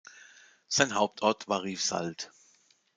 Sein 0.67 0.95
Hauptort 0.95 1.47
war 1.47 1.61
Rivesaltes. 1.61 2.31